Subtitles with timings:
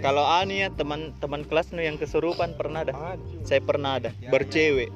[0.00, 3.16] Kalau Ani ya teman-teman kelas nu yang kesurupan pernah ada.
[3.44, 4.88] Saya pernah ada bercewek.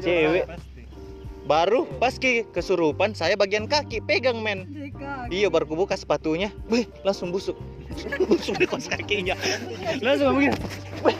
[0.00, 0.44] Cewek.
[1.44, 4.64] Baru pas ke kesurupan saya bagian kaki pegang men.
[5.28, 6.48] Iya baru ku buka sepatunya.
[6.72, 7.56] Wih, langsung busuk.
[8.32, 9.36] busuk di kos kakinya.
[10.00, 10.56] Langsung begini.
[11.04, 11.16] Wih.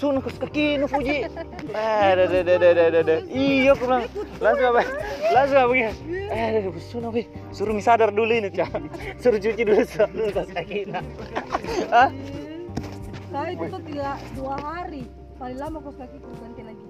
[0.00, 1.28] Busuk di kos kaki nu Fuji.
[1.76, 3.16] Ada ada ada ada ada ada.
[3.28, 4.08] Iya aku bilang.
[4.40, 4.82] Langsung apa?
[5.28, 5.92] Langsung apa begini.
[6.32, 7.20] Eh, ada busuk apa?
[7.52, 8.80] Suruh mi sadar dulu ini, Cak.
[9.20, 11.04] Suruh cuci dulu dulu kos kakinya.
[11.92, 12.08] Ah,
[13.28, 15.04] Saya itu tuh tiga dua hari.
[15.36, 16.84] Paling lama kos kaki ku ganti lagi.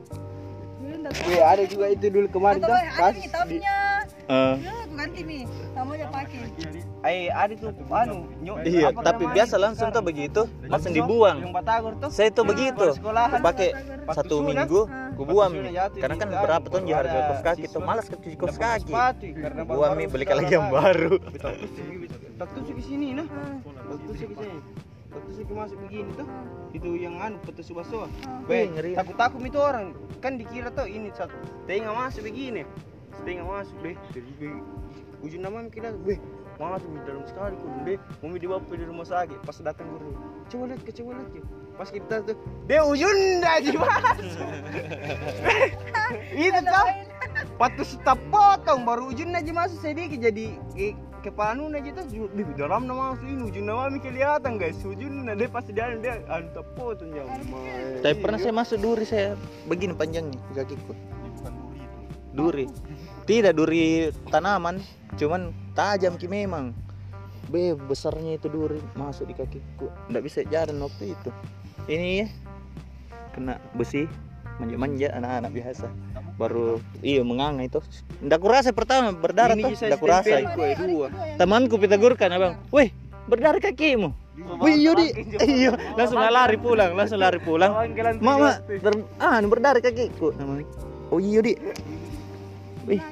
[0.78, 1.26] Dulu ndak tahu.
[1.34, 3.26] Iya ada juga itu dulu kemarin Atau tuh ada nih
[4.30, 5.42] eh, Ya, aku ganti nih.
[5.74, 6.46] Sama aja pakai.
[7.00, 11.40] Eh ada tuh anu nyu, Iya, apa tapi biasa langsung tuh begitu, langsung dibuang.
[12.12, 12.92] Saya tuh begitu,
[13.40, 13.72] pakai
[14.12, 15.08] satu minggu, ah.
[15.16, 15.72] ku buang sudah nih.
[15.80, 18.92] jatuh Karena di kan berapa tuh baru harga kos kaki tuh, malas ke kos kaki.
[19.64, 21.16] Buang nih beli lagi yang baru.
[22.40, 23.28] Tak tusuk ke sini nah.
[23.28, 24.58] Tak tusuk ke sini.
[25.10, 26.28] Tak tusuk ke masuk begini tuh.
[26.72, 28.08] Itu yang anu petus baso.
[28.48, 28.96] Weh, ngeri.
[28.96, 31.32] takut takut itu orang kan dikira tuh ini satu
[31.64, 32.68] tengah masuk begini
[33.16, 33.96] setengah masuk deh
[35.20, 36.20] ujung nama kira weh
[36.60, 37.98] masuk di dalam sekali kok deh.
[38.20, 39.40] Mau dibawa di rumah sakit.
[39.48, 40.12] Pas datang guru
[40.50, 41.30] coba lihat ke coba lihat
[41.78, 42.36] pas kita tuh
[42.90, 44.26] ujung dah aja masuk
[46.34, 46.88] itu tuh
[47.56, 52.42] patus tak potong baru ujung aja masuk sedikit jadi ke, kepala nun aja tuh di
[52.58, 54.76] dalam nama masuk ini ujung nama mi kelihatan guys.
[54.82, 57.28] Ujung nah dia pasti dia dia anu tak potong jauh
[58.00, 59.36] Tapi pernah saya masuk duri saya.
[59.68, 60.92] Begini panjangnya di kakiku.
[62.32, 62.66] Duri.
[63.28, 64.80] Tidak duri tanaman,
[65.20, 66.76] cuman tajam ki memang.
[67.48, 69.88] Be besarnya itu duri masuk di kakiku.
[70.12, 71.30] Nggak bisa jalan waktu itu.
[71.88, 72.28] Ini ya
[73.32, 74.04] kena besi
[74.60, 75.88] manja-manja anak-anak biasa.
[76.36, 77.80] Baru iya menganga itu.
[78.20, 79.88] Nggak kurasa pertama berdarah ini tuh.
[79.88, 80.36] Nggak kurasa.
[80.84, 81.08] dua
[81.40, 82.60] Temanku Pitagur kan abang.
[82.68, 82.92] Wih
[83.24, 84.12] berdarah kakimu.
[84.60, 85.06] Wih iya di.
[85.40, 87.72] Iya langsung lari pulang, langsung lari pulang.
[88.20, 90.68] Mama, ter ah berdarah kakiku namanya.
[91.10, 91.58] Oh iya di.
[92.86, 93.02] Wih,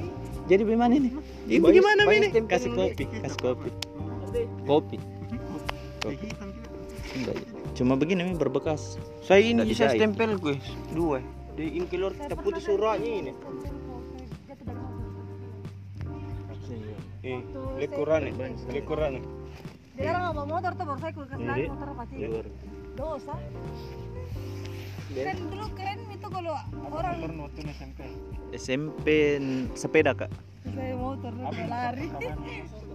[0.46, 1.10] jadi bagaimana ini?
[1.48, 2.28] Ibu gimana ini?
[2.44, 3.70] Kasih kopi, kasih kopi.
[4.68, 4.96] Kopi.
[6.04, 6.28] Kopi.
[7.16, 7.36] Enggak,
[7.72, 9.00] cuma begini nih berbekas.
[9.24, 9.96] Saya ini dijahit.
[9.96, 10.60] stempel gue
[10.92, 11.24] dua.
[11.56, 13.32] Di ini keluar kita putus suratnya ini.
[17.24, 17.40] Eh,
[17.80, 18.32] lekuran nih,
[18.70, 19.24] lekuran nih.
[19.98, 22.14] Dia orang bawa motor tuh baru saya kulkas lagi motor pasti.
[22.22, 22.46] Luar.
[22.94, 23.34] Dosa.
[25.08, 26.52] Kan dulu keren itu kalau
[26.92, 27.16] orang
[28.52, 30.28] SMP n- sepeda kak.
[30.68, 31.32] saya motor
[31.64, 32.06] lari.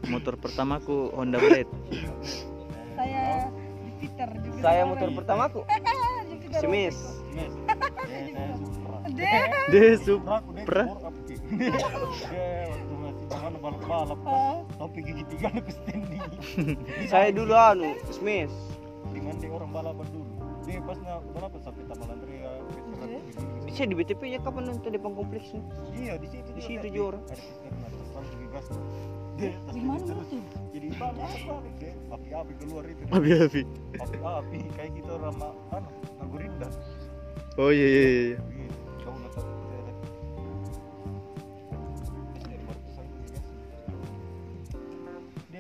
[0.06, 1.70] Motor pertamaku Honda Blade.
[2.94, 3.50] saya
[3.82, 4.62] Jupiter Jupiter.
[4.62, 5.60] Saya motor pertamaku.
[6.62, 6.98] Semis.
[9.14, 9.42] Deh.
[9.74, 10.86] Deh Supra.
[14.24, 16.22] Ah, Topi gigi tiga ke standing.
[17.12, 18.54] Saya dulu anu, Semis.
[19.14, 20.33] Dengan orang balapan dulu.
[20.64, 22.52] Dia pas na berapa sampai Taman Andrea.
[23.68, 25.60] Bisa di BTP ya kapan nonton depan kompleksnya?
[25.92, 26.50] Iya di situ.
[26.56, 26.86] Di situ
[29.74, 30.30] Gimana terus.
[30.30, 30.42] lu tuh?
[30.72, 31.94] Jadi balik deh.
[32.10, 33.02] Api-api keluar itu.
[33.12, 33.62] Abi-abi.
[33.98, 35.90] Api-api kayak gitu ma- anu
[36.22, 36.70] Nagurinda.
[37.60, 38.38] Oh iya iya iya.
[39.04, 39.82] Nggak tahu tuh dia.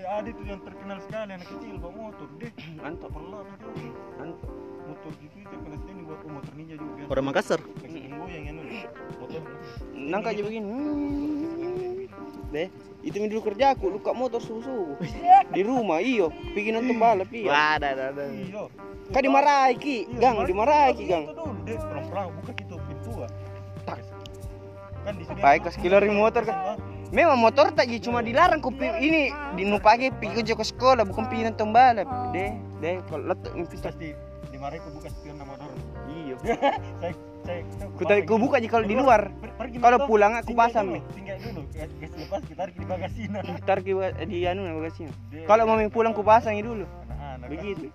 [0.04, 2.52] Ada tuh yang terkenal sekali anak kecil bawa motor deh.
[2.78, 3.10] Mantap.
[3.10, 3.92] Tuh.
[4.22, 4.52] Mantap.
[4.86, 7.02] Motor gitu terkenal standing buat oh, motor ninja juga.
[7.10, 7.60] Orang Makassar.
[7.60, 8.62] Goyang yang anu.
[9.20, 9.42] Motor.
[9.94, 10.70] Nangka aja begini.
[12.54, 12.70] Deh,
[13.02, 15.02] itu dulu kerja aku luka motor subuh-subuh.
[15.50, 17.50] Di rumah iyo, pergi nonton balap iya.
[17.50, 18.24] Wah, ada ada ada.
[18.30, 18.64] Iya.
[19.10, 21.24] Kan dimarahi ki, gang dimarahi ki gang.
[21.34, 23.12] Itu dulu deh, perang-perang buka gitu pintu.
[23.90, 24.00] Tak.
[25.02, 25.42] Kan di sini.
[25.42, 26.78] Baik, kas kilorin motor kan.
[27.14, 30.66] Memang motor tak ji, cuma dilarang ku pi- ini di nu pagi pergi kerja ke
[30.66, 32.10] sekolah bukan pergi nonton balap.
[32.34, 33.66] Deh, deh kalau letak mi
[34.54, 35.82] pasti dimarahi aku buka spion nama dorong.
[36.14, 36.36] Iya.
[37.02, 37.62] Saya saya
[37.98, 39.22] Ku tadi ku buka aja kalau di luar.
[39.82, 41.02] Kalau pulang aku pasang nih.
[41.18, 43.40] Singgah dulu, gas gas lepas kita tarik di bagasina.
[43.42, 43.94] Ntar ki
[44.30, 44.62] di anu.
[45.50, 46.86] Kalau mau pulang ku pasangi dulu.
[46.86, 47.48] Anak-anak.
[47.50, 47.90] Begitu.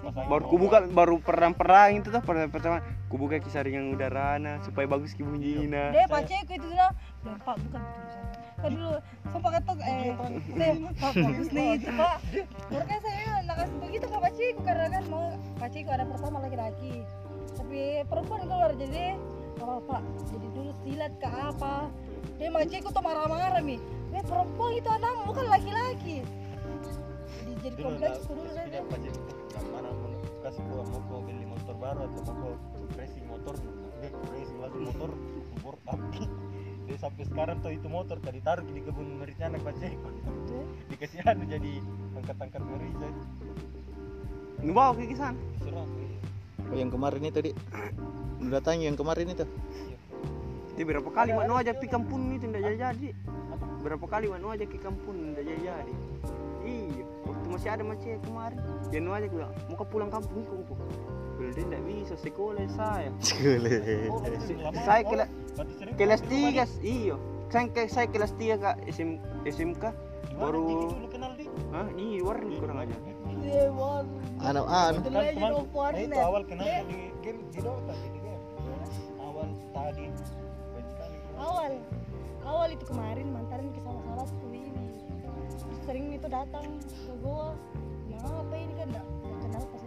[0.00, 2.76] Pasang Baru ku buka baru perang-perang itu tuh pertama pertama
[3.08, 5.96] ku buka kisah ringan udarana supaya bagus ki bunyinya.
[5.96, 6.88] Deh, paceku itu dulu.
[7.24, 8.24] Dan Pak bukan tulisan.
[8.60, 8.92] Kan dulu
[9.32, 12.16] sempat ketok eh bagus nih itu Pak.
[12.68, 15.26] Makanya saya kasih begitu ke paceku karena kan mau
[15.58, 16.94] paceku ada pertama laki-laki.
[17.56, 19.16] Tapi perempuan keluar jadi
[19.60, 20.02] apa Pak?
[20.32, 21.90] Jadi dulu silat ke apa?
[22.38, 23.76] Dia paceku tuh marah-marah mi.
[24.10, 26.16] Eh perempuan itu anak bukan laki-laki.
[27.40, 28.82] Jadi jadi kompleks dulu saya.
[29.70, 30.10] mana mau
[30.40, 32.54] kasih gua mau gua beli motor baru atau mau gua
[32.96, 33.54] racing motor
[34.00, 35.10] dia racing langsung motor
[35.62, 36.24] motor api
[36.90, 40.10] Jadi sampai sekarang tuh itu motor tadi taruh di kebun merica anak Pak Ceko.
[40.90, 41.78] Dikasih anu jadi
[42.18, 43.06] angkat-angkat merica.
[44.58, 45.38] Ngebawa ke sana.
[45.62, 45.86] Serah.
[46.66, 47.54] Oh yang kemarin itu di
[48.42, 49.46] udah tanya yang kemarin itu.
[50.74, 53.14] Dia berapa kali manu aja pi kampung itu ndak jadi jadi.
[53.86, 55.94] Berapa kali manu aja ke kampung ndak jadi jadi.
[56.66, 58.58] Iya, waktu masih ada macet kemarin.
[58.90, 60.58] Dia nu aja gua mau ke pulang kampung kok.
[61.38, 63.14] Dia ndak bisa sekolah saya.
[64.58, 64.82] Lama.
[64.82, 66.78] Saya Oh, kela berarti sering kelas ketemu tiga, lagi.
[66.84, 67.16] iya.
[67.50, 69.10] Saya ke saya kelas tiga kak SM,
[69.42, 69.84] SMK.
[70.38, 70.94] Baru-?
[71.74, 72.94] Hah, ini warna kurang aja.
[74.40, 74.98] Anu anu.
[75.02, 78.42] Itu awal kenal di game di Dota di game.
[79.18, 80.04] Awal tadi.
[81.36, 81.72] Awal.
[82.46, 84.70] Awal itu kemarin mantaran ke salah-salah tuh ini.
[85.84, 87.52] Sering itu datang ke gua.
[88.10, 89.06] Nah, apa ini kan enggak
[89.42, 89.82] kenal pas.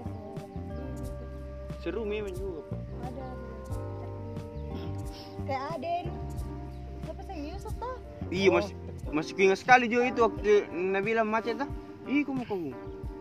[1.83, 2.61] Seru memang juga.
[2.71, 2.79] Pak.
[3.11, 3.25] Ada
[5.47, 6.05] kayak Aden.
[7.03, 7.95] Siapa sih Yusuf tuh?
[8.31, 8.73] Iya, masih
[9.13, 11.69] masih ingat sekali juga itu waktu Nabila macet dah.
[12.07, 12.71] Ih, kamu kamu.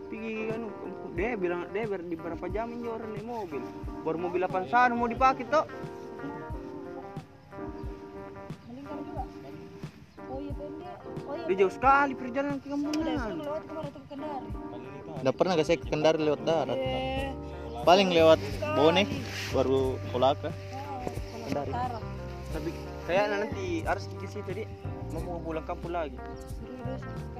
[0.09, 0.67] Pergi anu,
[1.15, 3.61] dia bilang dia ber, di berapa jam ini orang naik mobil.
[4.03, 5.65] Baru mobil 8 sana mau dipakai juga.
[10.33, 10.97] Oh iya pendek.
[11.29, 11.45] Oh iya.
[11.49, 12.67] Dia jauh sekali perjalanan ke
[13.93, 14.47] tuh Kendari?
[14.49, 16.77] Itu Udah pernah gak saya ke Kendari lewat darat?
[16.77, 17.29] Eh,
[17.83, 18.39] Paling lewat
[18.79, 19.03] Bone
[19.51, 20.49] baru Kolaka.
[20.49, 21.99] kalau Utara.
[22.53, 22.69] Tapi
[23.09, 24.63] kayaknya nanti harus ke situ tadi
[25.09, 26.17] mau pulang kampung lagi.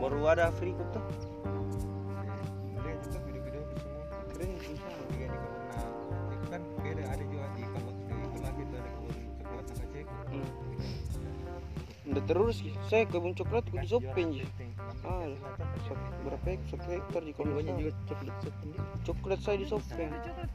[0.02, 1.06] Baru ada free cook tuh.
[4.34, 9.66] keren di itu kan beda ada juga di kalau di Kolak itu ada kebun coklat
[9.70, 10.14] sama Ceko.
[12.04, 12.56] Udah terus
[12.90, 13.64] saya kebun coklat.
[13.70, 13.86] Jualan
[14.34, 14.42] ji.
[14.44, 14.72] penting.
[15.04, 15.28] Ah,
[16.24, 16.50] berapa?
[16.68, 18.36] Satu hektar di banyak juga coklat.
[19.04, 20.12] Coklat saya di Sopeng.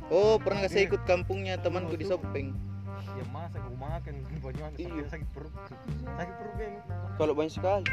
[0.08, 2.52] Oh, pernah gak saya ikut kampungnya temanku di Sopeng?
[3.14, 4.14] Ya masa gue makan
[4.44, 5.04] banyak Iya.
[5.08, 5.52] sakit perut.
[6.04, 6.72] Sakit perut ben.
[7.16, 7.86] Kalau banyak sekali.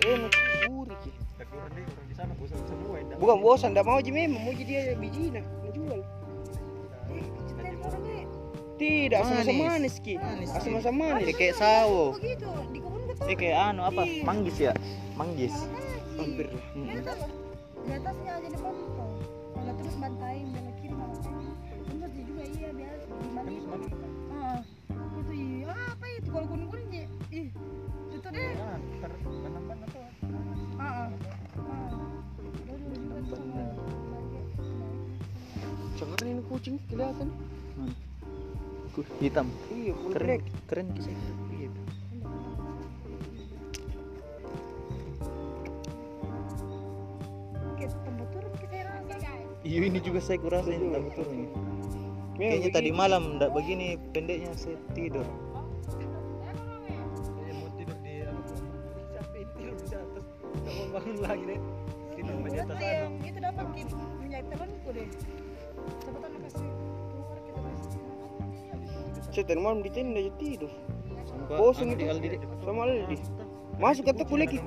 [0.00, 0.32] Enak,
[0.64, 0.98] gurih.
[1.00, 1.10] Ki.
[1.34, 2.96] Tapi orang di orang di sana bosan semua.
[2.96, 3.16] indah.
[3.16, 6.00] Bukan bosan, enggak mau aja memang mau jadi dia bijina, menjual.
[7.46, 8.26] Cetain orangnya.
[8.74, 9.70] Tidak, asam-asam Manis.
[9.70, 10.14] manis ki.
[10.16, 10.56] Manis, Ki.
[10.56, 11.24] Asam-asam manis.
[11.24, 12.04] Eh, kayak sawo.
[12.12, 13.26] Begitu, di kebun ketemu.
[13.26, 14.02] Eh kayak anu apa?
[14.22, 14.72] Manggis ya?
[15.14, 15.54] Manggis.
[16.14, 16.46] Hampir.
[16.74, 16.90] Hmm.
[17.82, 19.10] Di atas, di atasnya aja di pantau.
[19.54, 21.48] Kalau terus bantaing belok kiri kanan kiri.
[21.84, 23.68] Terus dia juga iya biasa di mana Tembus itu.
[23.70, 23.86] mana?
[24.34, 24.60] Ah,
[25.18, 27.06] itu iya apa itu kalau kuning kuning ya?
[27.34, 27.48] Ih,
[28.14, 28.50] itu deh.
[28.60, 30.02] Ah, ntar banang-banang tuh.
[30.78, 31.08] Ah, ah.
[35.94, 37.28] Jangan ini kucing kelihatan.
[38.94, 39.46] Kuh, hitam.
[39.74, 40.40] Iya, Keren.
[40.70, 41.14] Keren kisah.
[49.74, 51.34] Iya ini juga saya kurasa ini tambah turun.
[51.34, 51.46] ini.
[52.38, 55.26] Kayaknya tadi malam enggak begini pendeknya saya tidur.
[57.18, 58.54] Saya mau tidur di apa tuh?
[59.18, 60.24] Capek ini tidur di atas.
[60.62, 61.60] Gak mau bangun lagi deh.
[62.14, 62.78] Tidur di atas
[63.18, 65.08] itu dapat punya temanku deh.
[66.06, 66.70] Kan kasih
[67.10, 68.02] keluar kita kasih.
[69.34, 70.70] Saya tadi malam di tenda aja tidur.
[71.50, 72.06] Kosong itu.
[72.06, 72.38] Aldi.
[72.62, 73.18] Sama Aldi.
[73.82, 74.62] Masuk kata kuliah ki.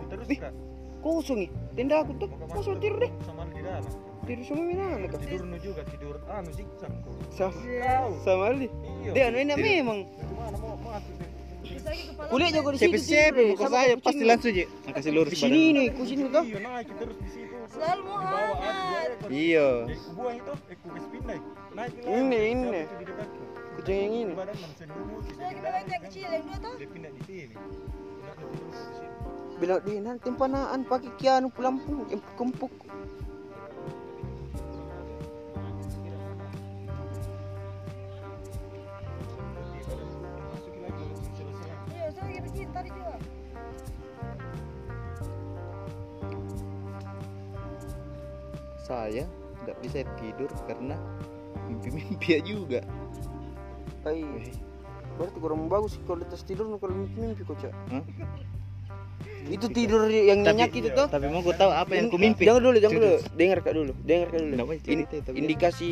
[1.00, 1.50] Kosong nih.
[1.80, 2.28] Tenda aku tuh.
[2.28, 3.12] Kosong masuk tidur deh.
[3.24, 4.07] Sama di dalam.
[4.28, 5.20] Tidur sama Minang tuh.
[5.24, 7.16] Tidur nu juga tidur anu zigzag kok.
[7.32, 8.68] Sama sama Aldi.
[9.08, 9.12] Iya.
[9.16, 10.00] Dia anu ini memang.
[12.28, 13.00] Kuliah juga di situ.
[13.00, 14.66] siapa tidur, muka saya pasti langsung je.
[14.92, 16.44] Kasih lurus Di sini nih, kucing tuh.
[16.44, 17.56] Iya naik terus di situ.
[17.72, 19.10] Selalu mau ekor.
[19.32, 19.68] Iya.
[19.88, 21.40] Eh, buang itu, eh ku kasih pindah.
[21.76, 21.94] Naik.
[22.04, 22.82] Ini, ini.
[23.80, 24.34] Kucing yang ini.
[24.36, 26.76] Sudah kita lihat yang kecil yang dua tuh.
[26.76, 27.56] Dia pindah di sini.
[29.56, 32.72] Pindah di tidur nanti tempanaan pakai kianu pelampung yang kempuk.
[42.78, 43.16] Tadi juga.
[48.86, 49.26] Saya
[49.66, 50.96] enggak bisa tidur karena
[51.68, 52.82] mimpi-mimpi juga.
[54.06, 54.24] Hai.
[55.18, 57.74] Berarti kurang bagus atas tidur kalau mimpi-mimpi kok, Cak.
[57.90, 58.06] Hah?
[59.48, 61.08] Itu tidur yang Tapi- nyenyak itu tuh.
[61.08, 62.46] Tapi mau kau tahu apa yang ku mimpi?
[62.46, 63.18] Jangan dulu, jangan dulu.
[63.34, 64.56] Dengar kak dulu, dengar kak dulu.
[65.34, 65.90] Indikasi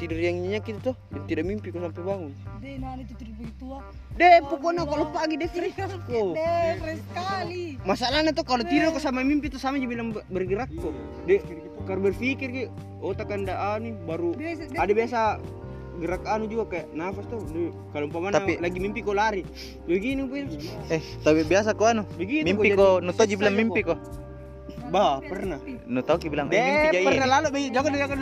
[0.00, 2.32] tidur yang nyenyak itu tuh, yang tidak mimpi kok sampai bangun.
[2.74, 3.82] Deh, nah itu tidur begitu ah.
[4.18, 5.78] Deh, pokoknya kalau pagi deh fresh.
[6.10, 6.34] Oh.
[6.34, 7.64] Deh, fresh sekali.
[7.86, 10.90] Masalahnya tuh kalau tidur kok sama mimpi tuh sama aja bilang ber- bergerak kok.
[11.22, 11.38] Deh,
[11.86, 14.34] kalau berpikir gitu, otak anda anu baru
[14.74, 15.38] ada biasa
[16.02, 17.46] gerak anu juga kayak nafas tuh.
[17.54, 19.46] Deh, Kalau umpamanya Tapi- lagi mimpi kok lari.
[19.86, 20.26] Begini.
[20.90, 22.02] Eh, tapi biasa kau anu.
[22.18, 23.06] Begitu Mimpi kok kau, jadi.
[23.06, 23.94] Nuto ji bilang mimpi kau.
[24.90, 25.62] Bah, pernah.
[25.86, 27.06] Nuto ki bilang, eh mimpi Deh, jai.
[27.06, 28.18] pernah lalu jangan jangan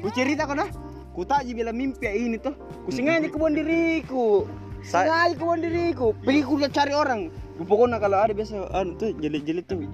[0.00, 0.88] Ku cerita kau dah.
[1.10, 2.54] Ku tak je bilang mimpi ini tuh.
[2.86, 4.46] Ku sengaja kebun diriku.
[4.80, 6.14] Sengaja kawan diriku.
[6.24, 7.28] Pergi ku cari orang.
[7.60, 9.84] Pokoknya kalau ada biasa anu tuh jelit-jelit tuh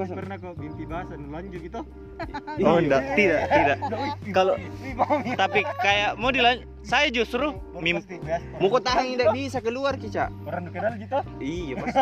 [0.00, 0.16] Pasti kau.
[0.16, 1.80] pernah kok mimpi bahasa lanjut gitu
[2.62, 3.76] Oh enggak, tidak, tidak.
[4.30, 4.54] Kalau
[5.34, 9.94] tapi kayak mau dilan saya justru mim pasti biasa Mau kau tahan tidak bisa keluar
[9.94, 10.26] kica.
[10.42, 12.00] orang kenal gitu Iya pasti.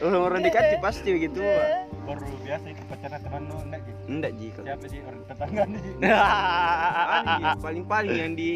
[0.00, 1.38] Orang-orang dekat sih pasti begitu.
[1.38, 1.68] Pak.
[2.02, 4.46] baru biasa itu pacaran teman lu enggak gitu Enggak Ji.
[4.50, 4.62] kau.
[4.64, 7.44] siapa sih orang tetangga nih Paling, Ji.
[7.64, 8.52] paling-paling yang di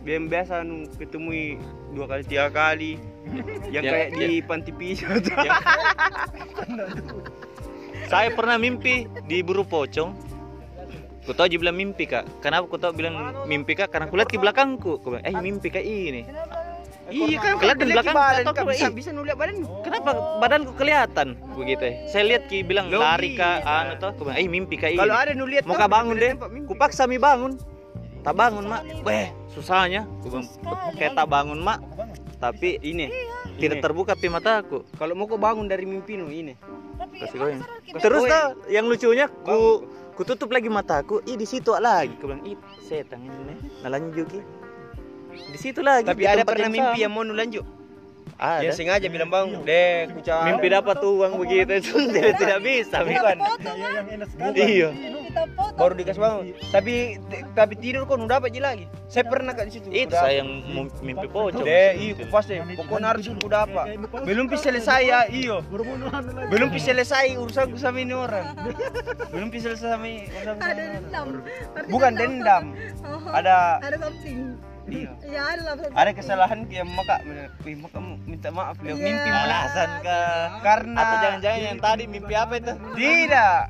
[0.00, 2.96] BM biasa anu ketemu dua kali tiga kali
[3.68, 4.18] yang Ya, kayak ya.
[4.22, 5.24] di panti pijat
[8.10, 10.10] saya pernah mimpi di buru pocong.
[11.22, 12.26] Ku tahu bilang mimpi kak.
[12.42, 13.94] Kenapa ku tahu bilang mimpi kak?
[13.94, 14.98] Karena ku lihat di belakangku.
[14.98, 16.26] Ku bilang, eh mimpi kak ini.
[17.10, 21.82] Iya kan Kelihatan lihat belakang, badan Kak, bisa bisa nulis badan Kenapa badanku kelihatan begitu?
[21.82, 21.94] ya?
[22.06, 23.82] Saya lihat ki bilang lari kak, iya.
[23.82, 24.14] anu toh.
[24.14, 24.98] Ku bilang, eh mimpi kak ini.
[25.02, 26.32] kalau ada nulis Mau kak bangun deh.
[26.66, 27.58] Ku paksa mi bangun.
[28.22, 28.82] Tak bangun mak.
[29.02, 30.06] Weh susahnya.
[30.22, 30.46] Ku bilang,
[30.94, 31.82] kayak tak bangun mak.
[32.38, 33.10] Tapi ini
[33.58, 34.86] tidak terbuka pi mataku.
[34.94, 36.54] kalau mau kau bangun dari mimpi nu ini
[37.18, 37.62] Kasih goyang.
[37.98, 42.12] Terus tau yang lucunya ku ku tutup lagi mataku, ih di situ lagi.
[42.20, 43.56] Ku bilang, ih setan ini.
[43.82, 44.40] Nah lanjut ki.
[45.50, 46.06] Di situ lagi.
[46.06, 47.79] tapi ada pernah mimpi yang mau nu lanjut
[48.40, 48.64] Ada.
[48.64, 51.76] yang sengaja bilang bangun deh ku cari Mimpi dapat uang begitu.
[51.84, 52.96] Itu tidak tidak bisa.
[53.04, 53.20] Iya,
[54.24, 54.56] sekali.
[54.56, 54.88] Iya.
[55.30, 55.76] Kita foto.
[55.78, 56.44] baru dikasih bangun
[56.74, 56.94] tapi
[57.54, 58.84] tapi tidur kok nu dapat aja lagi?
[59.12, 59.88] Saya pernah kak di situ.
[59.92, 60.64] Itu saya yang
[61.04, 61.68] mimpi pocong.
[61.68, 61.92] deh.
[62.00, 62.24] Iya.
[62.32, 63.86] Pasti pokoknya harus ku dapat.
[64.24, 65.60] Belum bisa selesai ya iyo
[66.48, 68.56] belum bisa selesai urusanku sama ini orang.
[69.28, 70.08] Belum bisa selesai sama
[70.64, 71.26] Ada ini dendam.
[71.92, 72.64] Bukan dendam
[73.04, 74.56] Oh, ada Ada something.
[74.90, 75.10] Iya.
[75.22, 77.22] Ya ada lah ada kesalahan yang maka
[77.62, 78.90] wih maka minta maaf Iya.
[78.90, 80.44] Leo mimpi Alasan kah?
[80.60, 82.72] karena Atau jangan-jangan yang tadi mimpi apa itu?
[82.94, 83.60] tidak.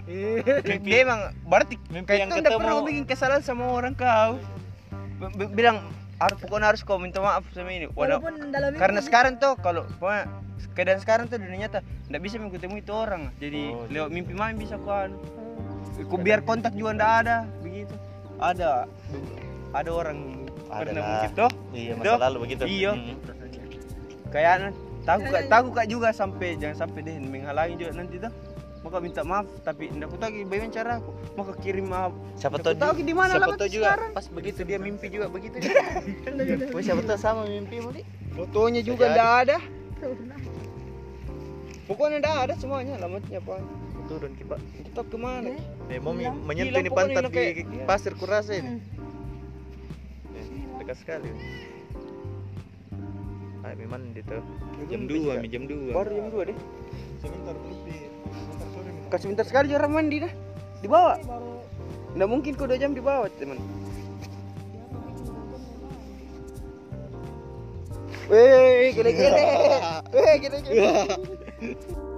[0.80, 2.60] Dia emang berarti Mimpi yang itu nggak ketemu.
[2.60, 4.40] pernah bikin kesalahan sama orang kau
[5.50, 5.84] bilang
[6.16, 7.88] harus pokoknya harus kau minta maaf sama ini.
[7.90, 9.08] Walaupun dalam mimpi karena gitu.
[9.08, 10.24] sekarang tuh kalau pokoknya
[10.70, 13.22] keadaan sekarang tuh dunia nyata nggak bisa ketemu itu orang.
[13.36, 15.16] Jadi Oh, lewat mimpi main bisa kau anu.
[16.00, 17.92] Ku biar kontak juga nggak ada begitu.
[18.36, 18.88] Ada
[19.70, 20.39] ada orang
[20.72, 22.62] pernah tuh Iya masa lalu begitu.
[22.64, 22.90] Iya.
[22.92, 23.14] Mm.
[24.28, 24.70] kayak
[25.02, 28.30] tahu kak tahu kak juga sampai jangan sampai deh menghalangi juga nanti tuh
[28.80, 32.72] maka minta maaf tapi ndak aku tahu bagaimana cara aku maka kirim maaf Siapa tahu
[32.74, 34.10] tahu juga- di mana siapa tahu juga sekarang.
[34.10, 35.56] pas begitu dia mimpi juga begitu.
[36.72, 38.04] Wah, siapa tahu sama mimpimu nih.
[38.30, 39.14] fotonya juga Jadi.
[39.14, 39.56] ndak ada
[41.84, 43.54] pokoknya ndak ada semuanya alamatnya apa
[44.06, 44.58] Turun ki pak.
[44.80, 45.54] kita ke mana
[45.86, 47.84] Eh, mau menyentuh pokoknya pantat di iya.
[47.84, 48.78] pasir kurasa ini.
[50.90, 51.30] Dekat sekali.
[53.62, 54.42] Ayo mandi tuh.
[54.90, 55.06] Jam.
[55.06, 55.94] 2 mi jam 2.
[55.94, 56.58] baru jam dua deh
[57.22, 57.94] sebentar minta
[59.14, 60.32] kasih sebentar sekali orang mandi dah
[60.82, 61.62] dibawa Baru
[62.18, 63.62] ndak mungkin kau dua jam dibawa teman
[68.26, 69.46] Weh, gele-gele.
[70.10, 70.90] Weh, gele-gele.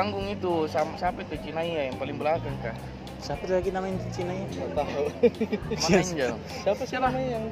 [0.00, 2.72] panggung itu sama siapa itu Cina ya yang paling belakang kah?
[3.20, 4.48] Siapa lagi namanya di Cina ya?
[4.72, 5.04] tahu.
[5.84, 6.34] Mana Angel?
[6.64, 7.44] Siapa sih namanya yang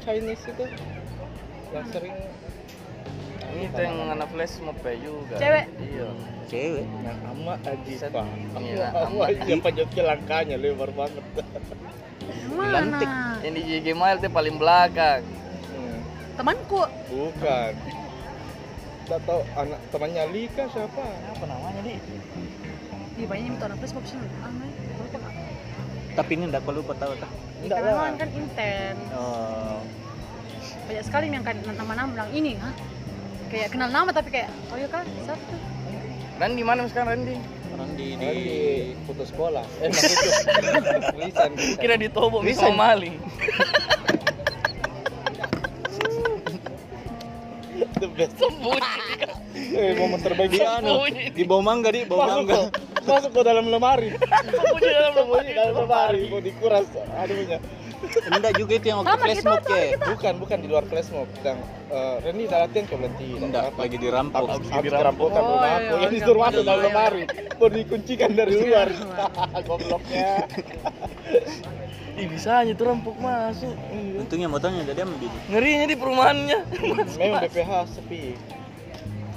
[0.00, 0.64] Chinese itu?
[1.76, 2.16] Yang sering
[3.50, 5.36] Ini tuh yang anak flash mob ya juga.
[5.36, 5.66] Cewek?
[5.76, 6.08] Iya.
[6.48, 6.86] Cewek.
[6.88, 8.10] yang ama aja Set.
[8.16, 8.24] pak.
[8.56, 11.24] Iya, ama aja panjatnya langkahnya lebar banget.
[12.56, 13.10] Lantik.
[13.44, 15.20] Yang di JG Mile tuh paling belakang.
[16.40, 16.88] temanku.
[17.12, 17.99] Bukan.
[19.10, 21.02] Tak tahu anak temannya Lika siapa?
[21.02, 21.98] Apa namanya di?
[23.18, 24.14] Di banyak minta orang Facebook sih.
[24.22, 24.70] Aneh.
[25.02, 25.34] Lupa nggak?
[26.14, 27.30] Tapi ini enggak perlu tahu tah.
[27.58, 28.06] Enggak Karena lah.
[28.06, 28.96] kan kan inten.
[29.10, 29.82] Oh.
[30.86, 32.70] Banyak sekali yang kan nama-nama bilang ini, hah?
[33.50, 35.60] Kayak kenal nama tapi kayak, oh iya kak, siapa tuh?
[36.38, 37.36] Randy mana sekarang Randy?
[37.74, 38.58] Orang di Di, di
[39.10, 39.66] putus sekolah.
[39.82, 41.50] Eh maksudnya Lisan.
[41.82, 42.70] Kira ditobok Bisa.
[42.70, 42.78] bisa
[48.28, 48.92] Sembunyi.
[49.70, 50.50] Eh momen terbaik.
[50.52, 52.60] di anu di bawah mangga di bawah mangga.
[53.00, 54.12] Masuk ke dalam lemari.
[54.20, 56.22] Sembunyi dalam Sembunyi dalam lemari.
[56.28, 56.86] Mau dikuras
[57.16, 57.58] aduhnya.
[58.32, 59.80] Enggak juga itu yang waktu Sama flash mob ke.
[60.00, 61.28] Bukan, bukan di luar flash mob.
[61.36, 61.58] Sedang
[61.92, 63.28] uh, Reni udah latihan kok berhenti.
[63.36, 64.44] Enggak, lagi dirampok.
[64.48, 65.94] Habis kerampokan Oh, rumah iya, aku.
[65.94, 66.88] Yang iya, disuruh iya, masuk dalam iya.
[66.88, 67.22] lemari.
[67.60, 68.88] Mau dikuncikan dari luar.
[69.68, 70.30] Gobloknya.
[72.12, 73.70] Ih bisa aja tuh rampok masuk.
[74.16, 75.30] Untungnya motornya udah diambil.
[75.46, 76.58] Ngerinya di perumahannya.
[77.16, 78.20] Memang BPH sepi.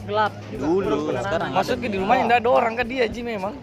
[0.04, 0.34] Gelap.
[0.52, 3.56] Dulu, sekarang Masuk ke di rumahnya enggak ada orang kan dia Ji memang.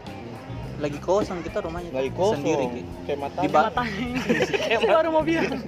[0.80, 2.82] lagi kosong kita rumahnya lagi kosong sendiri Ki.
[3.04, 5.60] kayak mata di ba- matanya baru mau bilang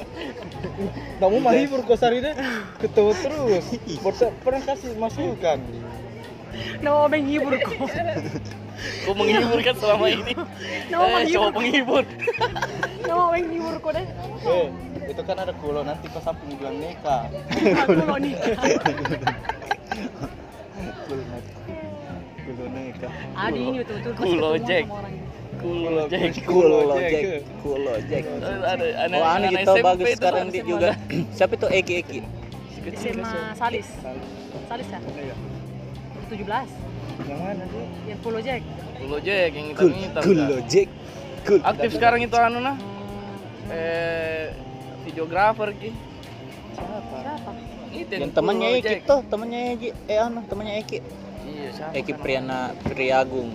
[1.20, 2.32] kamu mah hibur kok sari deh
[2.80, 3.68] ketawa terus
[4.40, 5.60] pernah kasih masukan
[6.80, 7.84] nama menghibur kok
[9.02, 10.32] Kau menghibur kan selama ini.
[10.88, 12.04] nama Eh, menghibur cowok penghibur.
[13.00, 14.06] nama menghibur kok deh
[14.40, 14.66] eh
[15.04, 17.26] itu kan ada kulo nanti kau sampai bilang neka
[17.98, 18.54] mau nikah
[22.46, 24.84] kulo neka Adi ini betul-betul pas Kulo, Jack.
[25.60, 26.32] Cool Jack.
[26.42, 27.12] Kulo Jack.
[27.60, 28.24] Kulo Jack.
[28.40, 30.90] Ada anak anak SMP bagus sekarang di juga.
[31.36, 32.20] Siapa itu Eki Eki?
[32.96, 33.88] SMA Salis
[34.66, 35.36] Salis ya Iya.
[36.30, 36.48] 17
[37.28, 38.62] yang mana sih yang Pulau Jack
[39.00, 40.22] Kulo Jack yang Kul, hitam-hitam.
[40.28, 40.88] kulo Jack.
[41.48, 41.60] Kul.
[41.64, 42.76] Aktif sekarang itu anu nah.
[43.72, 44.52] Eh
[45.08, 45.90] videografer ki.
[46.76, 47.50] siapa
[47.96, 49.88] Itu Yang temannya Kulo Eki tuh, temannya Eki.
[50.04, 50.98] Eh anu, temannya Eki.
[51.48, 51.96] Iya, siapa?
[51.96, 52.20] Eki kan?
[52.20, 53.50] Priana Priagung.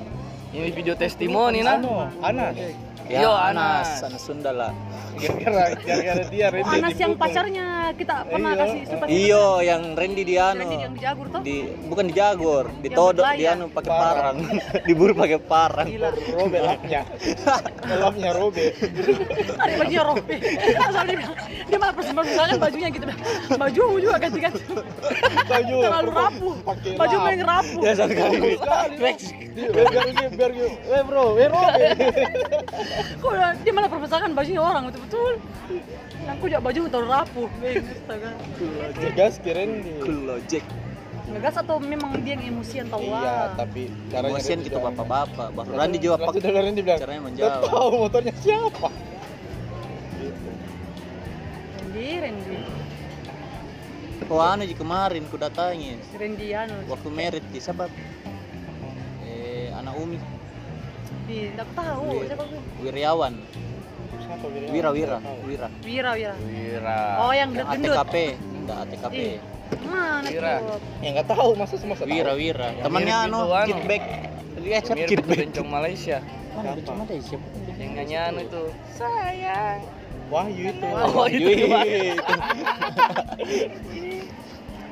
[0.49, 1.77] Ini video testimoni nah.
[1.77, 1.93] anu
[2.25, 2.57] Anas
[3.05, 4.03] Ya, Yo, Anas, Anas.
[4.03, 4.73] Anas Sunda lah.
[5.15, 5.79] gara-gara
[6.27, 8.59] dia oh Randy Anas yang pacarnya kita pernah Iya.
[8.59, 10.59] kasih super Iyo, yang Randy di anu.
[10.59, 12.05] Randy yang di Jagur tuh Di bukan
[12.75, 12.89] di
[13.21, 13.37] berlayar.
[13.37, 14.35] di anu pakai parang.
[14.83, 15.87] Diburu pakai parang.
[15.87, 17.01] gila Robe lapnya
[17.95, 18.65] lapnya Robe
[19.55, 20.35] ada bajunya Robi
[20.75, 21.17] asal dia
[21.63, 23.05] dia malah persembahan bajunya gitu
[23.55, 24.61] baju juga ganti-ganti
[25.45, 26.55] baju terlalu rapuh
[26.91, 28.39] baju main rapuh Ya sekali.
[29.55, 30.51] Dia- biar biar dia biar
[30.91, 31.85] eh bro eh Robe
[32.95, 33.31] kok
[33.63, 35.33] dia malah perpecahan bajunya orang betul-betul.
[36.25, 37.49] Yang aku juga baju terlalu rapuh.
[37.91, 38.29] Astaga
[39.13, 40.65] gas keren nih Kulo Jack.
[41.25, 45.47] ngegas atau memang dia yang emosian tau iya tapi caranya Emosian gitu bapak-bapak.
[45.73, 47.61] Randy juga Langsung pakai dari Randy bilang caranya "Nggak menjawab.
[47.65, 48.87] tahu motornya siapa.
[51.81, 52.57] Randy Randy.
[54.29, 56.77] Oh anu kemarin ku datangi Randy anu.
[56.93, 57.89] Waktu merit di siapa?
[59.25, 60.21] Eh anak Umi
[61.25, 65.67] di nggak tahu siapa siapa Wira Wira Wira.
[65.85, 66.99] Wira Wira Wira.
[67.19, 69.15] oh yang Yang gendut ATKP, enggak ATKP.
[69.15, 69.37] Ih,
[69.85, 70.53] mana Wira.
[70.61, 72.67] tuh ya nggak tahu masa semasa Wira Wira.
[72.79, 73.65] Temannya anu itu.
[73.69, 74.03] Kitback.
[74.55, 75.37] Lihat Mirip Kitback.
[75.45, 76.17] bencong Malaysia.
[76.55, 77.47] Mana bencong ada siapa?
[77.75, 78.63] Yang nyanyi anu itu.
[78.93, 79.79] Sayang.
[80.25, 81.69] Wahyu itu Oh, itu.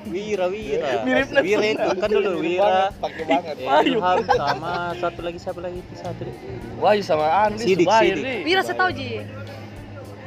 [0.05, 0.89] Wira Wira.
[1.01, 1.41] Mirip lah.
[1.41, 2.91] Wira itu kan dulu Wira.
[2.93, 6.23] pakai banget Eh, Ilham sama satu lagi siapa lagi itu satu.
[6.77, 8.19] Wahyu sama anu di Sidik, Sidik.
[8.19, 8.35] di.
[8.43, 9.09] Wira saya tahu Ji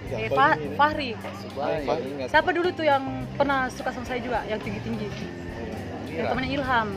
[0.06, 0.54] eh Fa-?
[0.76, 1.18] Fahri
[2.26, 3.02] siapa dulu tuh yang
[3.34, 5.26] pernah suka sama saya juga yang tinggi tinggi yang
[6.16, 6.28] Wira.
[6.30, 6.88] temannya Ilham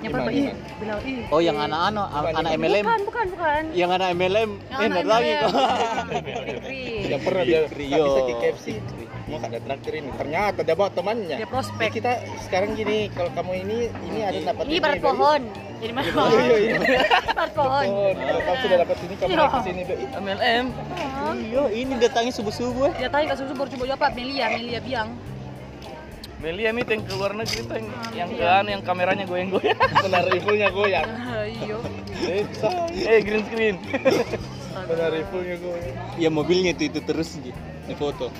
[0.00, 0.48] yang pernah ih
[0.80, 2.64] bilang ih Oh yang anak-anak Bukan, anak bukan.
[2.64, 2.82] MLM.
[2.82, 4.50] bukan bukan bukan Yang anak MLM.
[4.64, 5.52] Yang anak lagi kok.
[7.04, 8.66] Yang pernah dia nggak bisa ke KFC
[9.30, 12.12] mau ada traktir ini ternyata dia bawa temannya dia Jadi prospek kita
[12.42, 15.40] sekarang gini kalau kamu ini ini ada dapat ini barat pohon
[15.80, 16.76] jadi mana iya, iya.
[17.38, 19.38] barat pohon Oh, kalau kamu sudah dapat ini kamu Iya.
[19.38, 20.64] naik ke sini MLM.
[21.40, 22.84] Iya, ini datangnya subuh-subuh.
[22.86, 22.92] eh.
[22.98, 25.08] dia tanya ke susu baru coba apa Melia Melia biang
[26.38, 28.48] Melia itu yang ke luar negeri itu yang, Ah, yang iya.
[28.58, 29.76] anu yang kameranya goyang-goyang.
[30.04, 31.78] benar rifle-nya goyang Ah, iyo
[32.18, 32.68] Desa.
[32.90, 33.76] eh green screen.
[34.88, 37.52] benar rifle-nya goyang Ya mobilnya itu itu terus Ji.
[37.90, 38.30] Di foto.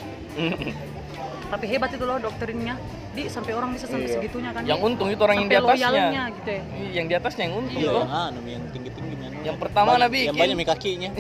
[1.51, 2.79] tapi hebat itu loh doktrinnya
[3.11, 4.15] di sampai orang bisa sampai Iya.
[4.15, 6.23] segitunya kan yang untung itu orang yang di Sampai atasnya.
[6.31, 8.05] gitu ya Iya, Yang di atasnya yang untung Iya, loh.
[8.07, 11.11] yang anu yang tinggi-tinggi yang, Yang pertama banyak, Nabi Yang banyak mi kakinya.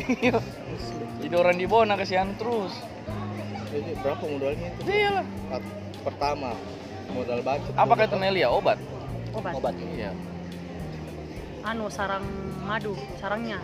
[1.26, 2.72] Jadi orang di bawah kasihan terus.
[3.68, 5.24] Jadi berapa modalnya itu Iya lah.
[6.00, 6.50] pertama
[7.10, 8.48] modal budget Apa kata Melia?
[8.48, 8.78] Obat.
[9.34, 9.74] obat Obat.
[9.90, 10.14] Iya.
[11.60, 12.24] Anu sarang
[12.64, 13.60] madu sarangnya.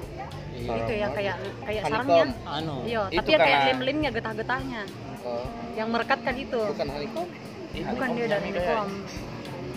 [0.56, 0.72] Iya.
[0.72, 1.36] itu ya kayak
[1.68, 2.08] kayak Honeycomb.
[2.08, 2.24] sarangnya.
[2.48, 2.74] Anu.
[2.84, 4.82] iya Itu tapi ya kayak lem-lemnya getah-getahnya.
[5.26, 6.60] Oh, yang merekatkan itu.
[6.72, 7.28] Bukan honeycomb?
[7.76, 8.88] Ih, bukan honeycomb dia dari Nikom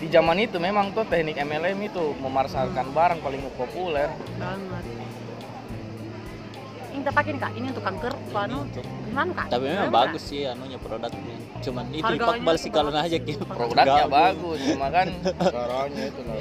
[0.00, 4.08] Di zaman itu memang tuh teknik MLM itu memasarkan barang paling populer.
[4.40, 4.84] banget.
[6.90, 7.52] Ini kita pakai kak.
[7.52, 8.58] Ini untuk kanker anu
[9.04, 9.46] gimana kak?
[9.52, 11.36] Tapi memang bagus sih anunya produknya.
[11.60, 13.44] Cuman itu Harganya dipakbal sih kalau aja gitu.
[13.44, 15.08] Produknya bagus, cuma kan
[15.54, 16.36] caranya itu lah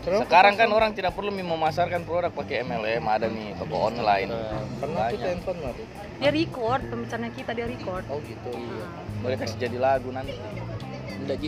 [0.00, 4.32] Kenapa Sekarang kan orang tidak perlu memasarkan produk pakai MLM, ada nih toko online.
[4.80, 5.20] pernah tuh banyak.
[5.20, 5.86] telepon mah tuh
[6.20, 8.84] dia record pembicaraan kita dia record oh gitu Iya.
[9.20, 10.32] Boleh kasih jadi lagu nanti.
[11.20, 11.38] Enggak.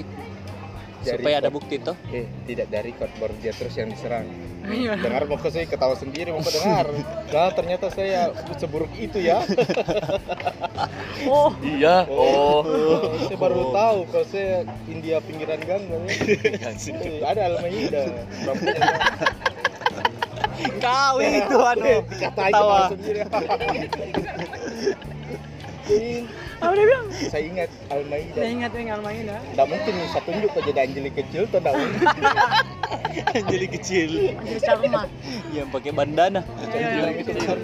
[1.02, 1.96] Dari Supaya ada bukti toh.
[2.12, 4.51] eh tidak dari record baru dia terus yang diserang Iya.
[4.62, 6.86] Dengar mau saya ketawa sendiri mau dengar
[7.34, 9.42] nah ternyata saya seburuk itu ya
[11.26, 12.06] oh Iya.
[12.06, 12.62] Oh.
[13.26, 16.14] saya baru tahu kalau saya India pinggiran gang kan ya.
[16.94, 18.02] Eh, ada Almeida
[20.78, 22.06] Kau itu anu.
[22.06, 22.78] dikatain Ketawa.
[22.94, 23.20] sendiri
[25.82, 26.14] Jadi,
[26.62, 27.06] Apa dia bilang?
[27.26, 28.38] Saya ingat Almaida.
[28.38, 29.40] Saya ingat yang main dah.
[29.42, 32.06] Tidak mungkin bisa tunjuk jadi Anjali kecil tuh tidak mungkin.
[33.36, 35.02] Anjali kecil Anjir Sharma.
[35.50, 36.40] yang pakai bandana.
[36.72, 36.88] Iya,
[37.22, 37.60] Bilang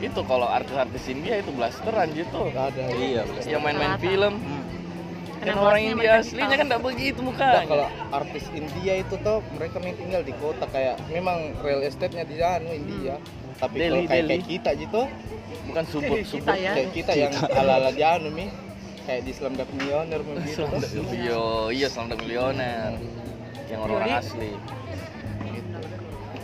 [0.00, 2.48] itu kalau artis-artis India itu blaster anjir tuh.
[2.48, 2.88] Ada.
[2.96, 4.34] Iya, Yang main-main film.
[4.40, 4.64] Hmm.
[5.40, 7.64] Kan Karena orang India aslinya kan enggak begitu Nah, mukanya.
[7.64, 12.36] kalau artis India itu tuh mereka main tinggal di kota kayak memang real estate-nya di
[12.36, 13.16] sana India.
[13.56, 15.00] Tapi Delhi, kalau kayak, kayak kita gitu,
[15.68, 16.52] bukan subur subur.
[16.56, 16.72] ya.
[16.76, 18.48] kayak kita yang ala-ala di anu mi,
[19.02, 20.62] kayak di Slumdog Millionaire begitu.
[21.10, 22.96] Iya, iya Slumdog Millionaire.
[23.66, 24.52] Yang orang-orang Jadi- asli.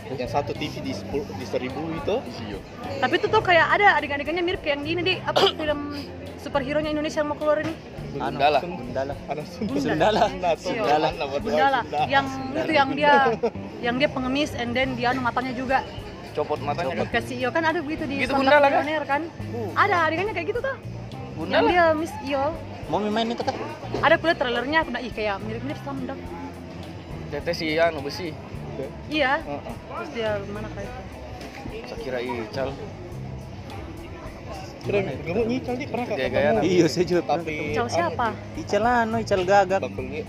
[0.07, 2.57] yang satu TV di sepuluh di seribu itu Iya.
[2.97, 5.93] Tapi itu tuh kayak ada adegan-adegannya mirip kayak yang di ini di apa film
[6.39, 7.73] superhero nya Indonesia yang mau keluar ini.
[8.15, 8.59] Gundala.
[8.63, 9.13] Gundala.
[9.67, 10.21] Sundala.
[10.31, 10.51] Sunda
[11.37, 13.13] Gundala yang itu yang dia
[13.85, 15.83] yang dia pengemis and then dia anu matanya juga
[16.33, 17.05] Copot matanya kan.
[17.09, 18.85] dikasih iyo kan ada begitu di Gitu Gundala kan?
[19.05, 19.21] Kan
[19.75, 20.75] ada adegannya kayak gitu tuh
[21.37, 21.69] yang Gundala.
[21.69, 22.43] dia miss iyo
[22.87, 23.55] Mau main itu kan?
[23.99, 26.19] ada kuliah trailernya aku ih kayak mirip-mirip Slumdog
[27.27, 28.31] Tete si anu besi.
[29.07, 29.61] iya Heeh.
[29.87, 30.91] terus dia mana kayak
[31.69, 32.69] itu Saya kira Ical.
[34.79, 36.55] Keren, kamu nyicil di pernah kak Gaya-gayaan.
[36.57, 36.71] ketemu?
[36.71, 37.21] Iya, saya juga.
[37.27, 39.81] Tapi Ical siapa Ical anu, Ical gagak.
[39.83, 40.23] Ical-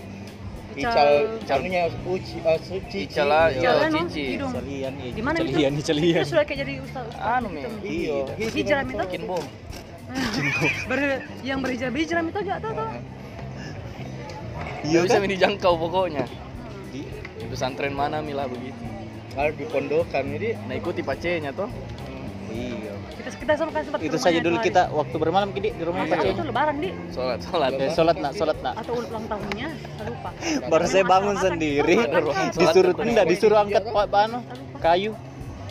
[0.75, 2.99] Ical, Icalnya Uci, uh, Suci.
[3.07, 3.59] Ical lah, Iya.
[3.79, 4.03] Ical?
[4.03, 4.23] Cici.
[4.35, 5.11] Icalian, iya.
[5.11, 5.47] Di mana itu?
[5.49, 6.15] Icalian, Icalian.
[6.17, 7.61] Dia sudah kayak jadi ustaz Anu, Mi.
[7.61, 7.69] gitu.
[7.87, 8.17] Iya.
[8.35, 9.43] Itu Bikin bom.
[10.89, 12.89] Ber yang berhijab hijrah itu aja tuh tuh
[14.79, 16.25] Iya bisa dijangkau pokoknya.
[16.89, 17.03] Di
[17.37, 18.79] Di pesantren mana milah begitu.
[19.37, 20.55] Harus di pondokan ini.
[20.65, 21.69] Nah ikuti pacenya toh.
[22.49, 22.97] Iya.
[23.13, 24.73] kita kita sama kan sempat Itu saja dulu hari.
[24.73, 27.71] kita waktu bermalam kidi di rumah Pak itu lebaran di Sholat sholat.
[27.77, 28.73] Eh, sholat nak, sholat nak.
[28.81, 30.29] atau ulang tahunnya saya lupa
[30.65, 31.95] Baru saya bangun sendiri,
[32.57, 34.39] disuruh enggak disuruh angkat pak anu
[34.81, 35.13] kayu.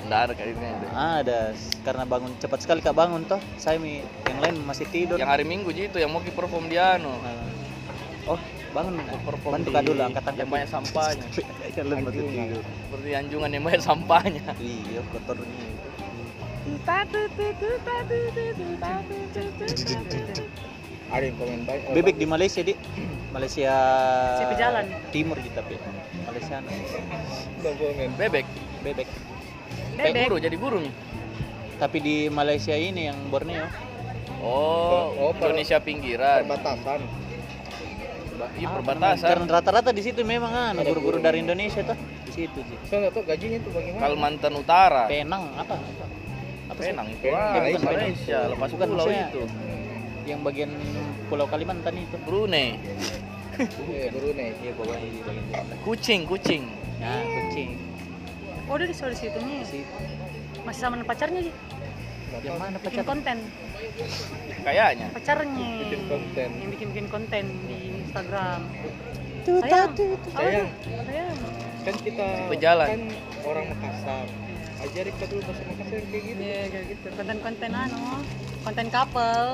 [0.04, 0.70] Enggak ada kayaknya.
[0.78, 0.90] deh.
[0.92, 1.40] Ada
[1.82, 3.40] karena bangun cepat sekali kak bangun toh.
[3.58, 5.18] Saya mi yang lain masih tidur.
[5.18, 7.10] Yang hari Minggu gitu yang mau perform di anu.
[7.10, 7.46] Nah.
[8.28, 8.40] Oh,
[8.76, 11.26] bangun Perform bantu kak dulu angkat angkat yang banyak sampahnya.
[11.76, 12.62] Kalian masih tidur.
[12.62, 14.46] Seperti anjungan yang banyak sampahnya.
[14.60, 15.88] Iya, kotornya itu.
[21.08, 21.80] Ada yang komen baik.
[21.88, 22.76] oh, Bebek di Malaysia di
[23.34, 23.72] Malaysia
[24.36, 24.84] Si pejalan.
[25.08, 25.80] timur gitu tapi
[26.28, 26.60] Malaysia.
[28.20, 28.44] Bebek.
[28.84, 29.08] bebek.
[29.94, 30.94] Kayak bebek guru jadi guru nih.
[31.76, 33.66] Tapi di Malaysia ini yang Borneo
[34.38, 36.42] Oh, Oh, per- Indonesia pinggiran.
[36.42, 37.00] Perbatasan.
[38.54, 39.50] Iya karena perbatasan.
[39.50, 42.76] rata-rata di situ memang anu guru-guru dari Indonesia tuh di situ sih.
[42.86, 44.00] Saya nggak tahu gajinya tuh bagaimana.
[44.00, 45.02] Kalimantan Utara.
[45.10, 45.74] Penang apa?
[46.70, 46.94] Apa sih?
[46.94, 47.74] Penang itu Penang, ah, Malaysia.
[47.74, 49.42] bukan Malaysia, lepas Bukan, pulau itu.
[50.22, 50.70] Yang bagian
[51.26, 52.16] Pulau Kalimantan itu.
[52.22, 52.68] Brunei.
[53.58, 54.48] Iya, Brunei.
[54.54, 55.74] Iya, pokoknya di bagian sana.
[55.82, 56.62] Kucing, kucing.
[57.00, 57.70] Nah, kucing.
[58.68, 59.96] Oh dia disuruh di situ nih situ.
[60.62, 61.54] masih sama pacarnya sih
[62.38, 63.04] Yang mana bikin pacar?
[63.04, 63.36] konten
[64.60, 65.06] Kayaknya.
[65.10, 66.48] pacarnya Bikin konten.
[66.54, 68.60] yang bikin bikin konten di Instagram
[69.42, 70.68] Tuh, sayang tuh, Apa Sayang.
[70.76, 71.00] tuh?
[71.02, 71.36] sayang
[71.78, 72.86] Kan kita Pejalan.
[72.86, 73.02] kan
[73.42, 74.26] orang Makassar.
[74.78, 76.38] Ajari kita dulu bahasa Makassar kayak gitu.
[76.38, 78.06] Iya kayak gitu konten-konten anu
[78.60, 79.48] konten couple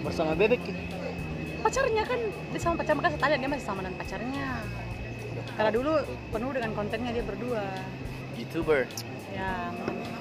[0.00, 0.62] Bersama bebek.
[1.58, 4.46] pacarnya kan dia sama pacar makanya tadi dia masih sama dengan pacarnya
[5.50, 5.92] karena dulu
[6.30, 7.64] penuh dengan kontennya dia berdua
[8.36, 8.80] YouTuber.
[9.32, 9.72] yang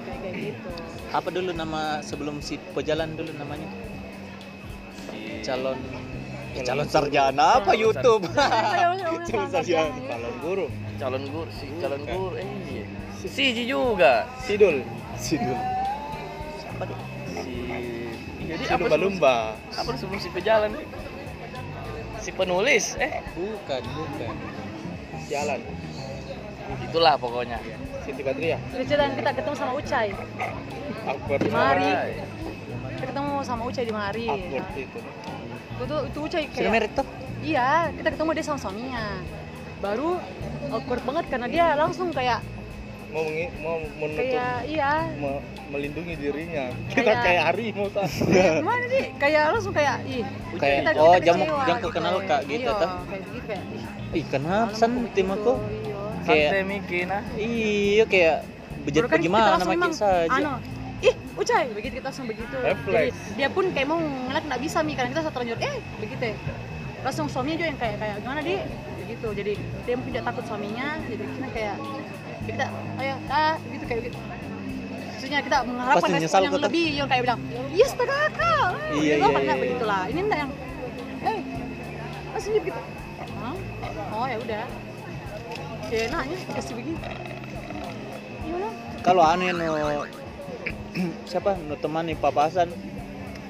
[0.05, 0.69] kayak gitu
[1.11, 3.69] Apa dulu nama sebelum si pejalan dulu namanya?
[5.07, 5.77] Si Calon
[6.55, 8.23] eh, calon sarjana apa Calon YouTube?
[9.27, 9.95] Calon sarjana.
[10.05, 10.65] Calon guru.
[10.95, 12.35] calon guru, si calon guru.
[12.35, 12.85] Eh, iya.
[13.19, 14.27] Si Ji juga.
[14.41, 14.83] Sidul.
[15.15, 15.59] Sidul.
[16.57, 16.99] Siapa tuh?
[17.35, 17.51] Si
[18.45, 19.35] Jadi apa Balumba.
[19.69, 20.71] sebelum- Apa sebelum si pejalan?
[20.71, 20.87] nih?
[22.19, 22.95] Si penulis.
[22.97, 24.33] Eh, Bukan, bukan.
[25.25, 25.59] Jalan.
[26.81, 27.61] itulah pokoknya.
[28.05, 28.59] Siti Badriah.
[28.71, 30.09] Cerita kita ketemu sama Ucai
[31.05, 31.37] Akbar.
[31.37, 31.89] di Mari
[32.95, 34.99] kita ketemu sama Ucai di Mari Akbar itu.
[35.75, 37.07] itu itu Ucai Sudah kayak merit tuh?
[37.41, 39.03] iya kita ketemu dia sama suaminya
[39.77, 40.17] baru
[40.71, 42.41] awkward banget karena dia langsung kayak
[43.07, 46.67] Mau mengi- mau menutup kayak iya me- melindungi dirinya.
[46.89, 48.05] Kita Kayak- kayak harimau tak.
[48.11, 52.41] gimana sih kayak langsung kayak ih Kayak, kita- oh, kita jamu- kecewa jangkau kenal Kak,
[52.43, 52.89] gitu, iya, toh?
[53.07, 53.63] kayak gitu kayak
[54.11, 55.53] ih kenapa malam santim kok aku?
[56.25, 56.27] Iya.
[56.27, 57.21] Kayak- Santai mikir nah.
[57.35, 58.35] Iya, kayak
[58.81, 60.29] bejat kan bagaimana langsung makin memang, saja.
[60.31, 60.51] anu,
[60.99, 62.57] ih Ucai begitu kita langsung begitu.
[62.57, 66.23] Jadi, dia pun kayak mau ngeliat nggak bisa mi karena kita satu terlanjur eh begitu
[66.25, 66.35] ya
[67.01, 68.55] langsung suaminya juga yang kayak kayak gimana di
[68.97, 69.51] begitu jadi
[69.85, 71.75] dia mungkin tidak takut suaminya jadi kita kayak
[72.41, 72.65] kita
[72.97, 74.17] ayo ah gitu kayak gitu
[75.05, 76.65] maksudnya kita mengharapkan Pasti respon yang kok, tuh.
[76.65, 77.39] lebih yang kayak bilang
[77.71, 79.53] yes kakak kakak Iya, iya, iya, iya, iya.
[79.55, 80.51] begitulah ini enggak yang
[81.21, 81.37] eh
[82.31, 82.81] masih gitu
[83.35, 83.55] Hah?
[84.09, 84.63] oh ya udah
[85.89, 88.73] kayak enaknya kasih begitu lah
[89.05, 90.05] Kalau anu yang no,
[91.29, 91.53] siapa?
[91.61, 92.73] Nu temani papasan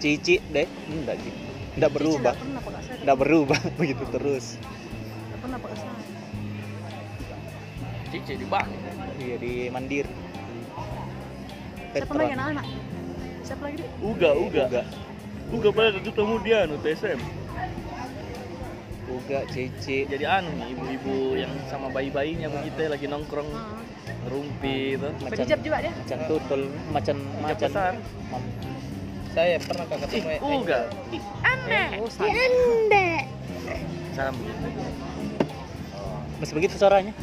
[0.04, 0.67] Cici deh.
[0.91, 1.32] Enggak sih
[1.80, 2.36] enggak berubah.
[3.04, 4.60] enggak berubah begitu terus.
[4.60, 6.04] Nggak pernah pakai saya.
[8.12, 8.67] Cici di bank.
[9.15, 10.26] iya di Mandiri
[11.95, 12.65] siapa lagi anak-anak
[13.48, 14.63] siapa lagi deh Uga Uga.
[14.67, 14.84] Uga.
[15.56, 17.44] Uga pada ketemu dia nu TSM.
[19.25, 23.49] Cici Jadi anu nih ibu-ibu yang sama bayi-bayinya begitu lagi nongkrong
[24.29, 25.09] rumpi itu.
[25.21, 25.93] berhijab juga dia?
[25.93, 26.61] macan tutul
[26.93, 27.93] macan Hijab macan besar.
[29.35, 30.79] Saya pernah kan ketemu Ih, Uga.
[31.99, 32.31] oh sama
[34.15, 34.33] Salam.
[34.39, 34.67] Begitu.
[36.39, 37.13] masih begitu suaranya?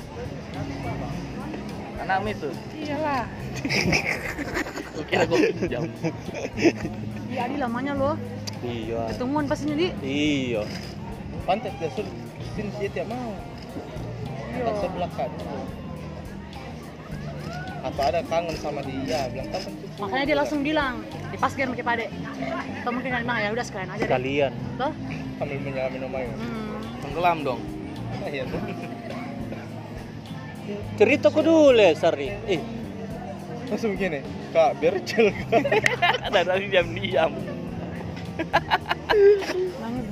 [2.02, 2.50] Anak itu.
[2.82, 3.24] iyalah.
[5.08, 5.82] Kira gue pinjam.
[7.30, 8.16] iya di lamanya loh.
[8.60, 9.08] Iya.
[9.14, 9.88] Ketemuan pastinya di.
[10.04, 10.62] Iya
[11.42, 12.14] pantas dia suruh
[12.54, 13.32] sini dia tiap mau
[14.52, 14.68] iya.
[14.68, 15.30] Kan sebelah kan.
[17.82, 20.94] Atau ada kangen sama dia bilang kangen makanya dia langsung bilang
[21.32, 22.06] di pas dia pakai pade.
[22.82, 24.12] Atau mungkin kan bilang ya udah sekalian aja deh.
[24.12, 24.92] Kalian toh
[25.40, 27.02] sambil menyala minum air hmm.
[27.02, 27.60] Tenggelam dong.
[28.28, 28.60] iya tuh
[30.94, 32.28] cerita ku dulu ya Sari.
[32.46, 32.60] Eh
[33.72, 34.20] langsung gini
[34.52, 35.32] kak biar cel
[36.28, 37.32] Ada diam-diam.
[39.80, 40.06] nangis